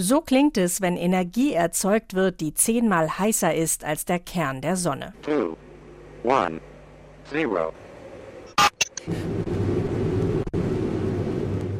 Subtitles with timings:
[0.00, 4.76] So klingt es, wenn Energie erzeugt wird, die zehnmal heißer ist als der Kern der
[4.76, 5.12] Sonne.
[5.22, 5.56] Two,
[6.22, 6.60] one,
[7.28, 7.72] zero.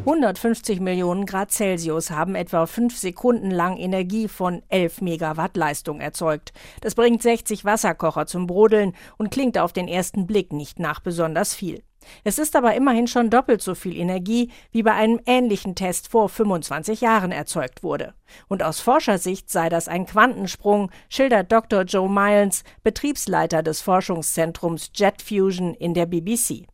[0.00, 6.52] 150 Millionen Grad Celsius haben etwa fünf Sekunden lang Energie von 11 Megawatt Leistung erzeugt.
[6.80, 11.54] Das bringt 60 Wasserkocher zum Brodeln und klingt auf den ersten Blick nicht nach besonders
[11.54, 11.84] viel.
[12.24, 16.28] Es ist aber immerhin schon doppelt so viel Energie, wie bei einem ähnlichen Test vor
[16.28, 18.14] 25 Jahren erzeugt wurde.
[18.48, 21.82] Und aus Forschersicht sei das ein Quantensprung, schildert Dr.
[21.82, 26.66] Joe Miles, Betriebsleiter des Forschungszentrums Jet Fusion in der BBC.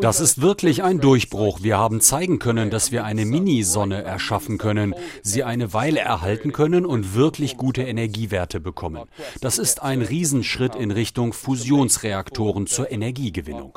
[0.00, 1.62] Das ist wirklich ein Durchbruch.
[1.62, 6.84] Wir haben zeigen können, dass wir eine Mini-Sonne erschaffen können, sie eine Weile erhalten können
[6.86, 9.04] und wirklich gute Energiewerte bekommen.
[9.40, 13.72] Das ist ein Riesenschritt in Richtung Fusionsreaktoren zur Energiegewinnung.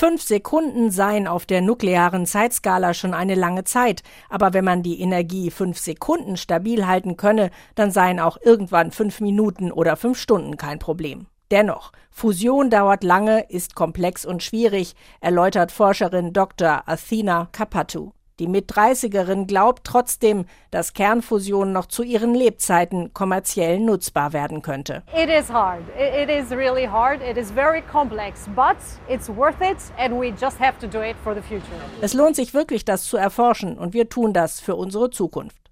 [0.00, 5.00] Fünf Sekunden seien auf der nuklearen Zeitskala schon eine lange Zeit, aber wenn man die
[5.00, 10.56] Energie fünf Sekunden stabil halten könne, dann seien auch irgendwann fünf Minuten oder fünf Stunden
[10.56, 11.26] kein Problem.
[11.50, 16.84] Dennoch, Fusion dauert lange, ist komplex und schwierig, erläutert Forscherin Dr.
[16.86, 18.12] Athena Kapatu.
[18.38, 25.02] Die Mit-30erin glaubt trotzdem, dass Kernfusion noch zu ihren Lebzeiten kommerziell nutzbar werden könnte.
[25.12, 25.82] It is hard.
[25.98, 27.20] It is really hard.
[27.20, 28.76] It is very complex, but
[29.08, 31.64] it's worth it and we just have to do it for the future.
[32.00, 35.67] Es lohnt sich wirklich, das zu erforschen und wir tun das für unsere Zukunft.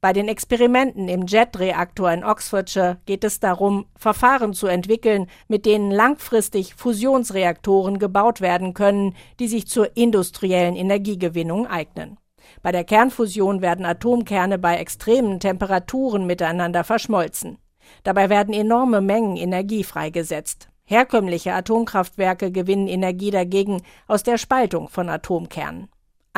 [0.00, 5.90] Bei den Experimenten im JET-Reaktor in Oxfordshire geht es darum, Verfahren zu entwickeln, mit denen
[5.90, 12.16] langfristig Fusionsreaktoren gebaut werden können, die sich zur industriellen Energiegewinnung eignen.
[12.62, 17.58] Bei der Kernfusion werden Atomkerne bei extremen Temperaturen miteinander verschmolzen.
[18.04, 20.68] Dabei werden enorme Mengen Energie freigesetzt.
[20.84, 25.88] Herkömmliche Atomkraftwerke gewinnen Energie dagegen aus der Spaltung von Atomkernen.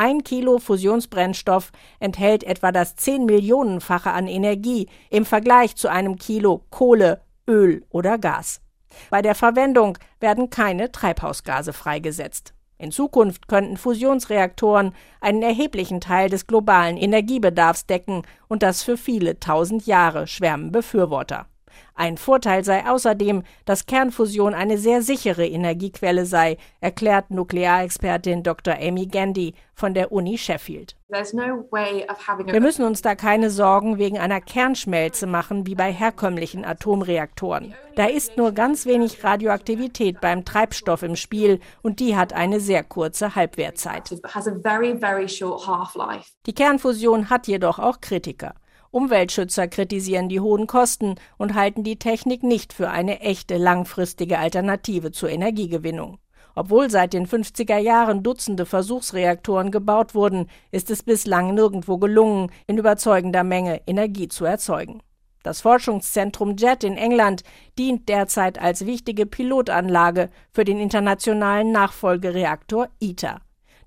[0.03, 6.65] Ein Kilo Fusionsbrennstoff enthält etwa das 10 Millionenfache an Energie im Vergleich zu einem Kilo
[6.71, 8.61] Kohle, Öl oder Gas.
[9.11, 12.55] Bei der Verwendung werden keine Treibhausgase freigesetzt.
[12.79, 19.39] In Zukunft könnten Fusionsreaktoren einen erheblichen Teil des globalen Energiebedarfs decken und das für viele
[19.39, 21.45] tausend Jahre schwärmen Befürworter.
[21.95, 28.75] Ein Vorteil sei außerdem, dass Kernfusion eine sehr sichere Energiequelle sei, erklärt Nuklearexpertin Dr.
[28.79, 30.95] Amy Gandy von der Uni Sheffield.
[31.09, 37.73] Wir müssen uns da keine Sorgen wegen einer Kernschmelze machen wie bei herkömmlichen Atomreaktoren.
[37.95, 42.83] Da ist nur ganz wenig Radioaktivität beim Treibstoff im Spiel und die hat eine sehr
[42.83, 44.11] kurze Halbwertzeit.
[46.45, 48.53] Die Kernfusion hat jedoch auch Kritiker.
[48.91, 55.11] Umweltschützer kritisieren die hohen Kosten und halten die Technik nicht für eine echte langfristige Alternative
[55.11, 56.19] zur Energiegewinnung.
[56.55, 62.77] Obwohl seit den 50er Jahren Dutzende Versuchsreaktoren gebaut wurden, ist es bislang nirgendwo gelungen, in
[62.77, 65.01] überzeugender Menge Energie zu erzeugen.
[65.43, 67.43] Das Forschungszentrum JET in England
[67.79, 73.39] dient derzeit als wichtige Pilotanlage für den internationalen Nachfolgereaktor ITER.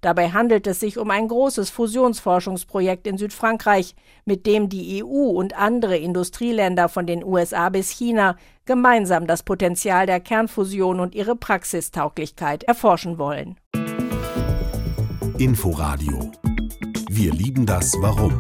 [0.05, 3.95] Dabei handelt es sich um ein großes Fusionsforschungsprojekt in Südfrankreich,
[4.27, 10.05] mit dem die EU und andere Industrieländer von den USA bis China gemeinsam das Potenzial
[10.05, 13.57] der Kernfusion und ihre Praxistauglichkeit erforschen wollen.
[15.39, 16.31] Inforadio
[17.09, 18.39] Wir lieben das Warum.